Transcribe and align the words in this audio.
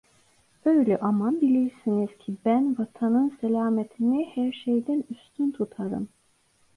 Öyle 0.65 0.97
ama, 0.99 1.41
bilirsiniz 1.41 2.17
ki 2.17 2.37
ben 2.45 2.77
vatanın 2.79 3.37
selametini 3.41 4.31
her 4.35 4.51
şeyden 4.51 5.03
üstün 5.09 5.51
tutarım. 5.51 6.09